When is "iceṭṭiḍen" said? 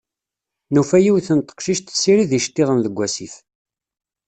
2.37-2.79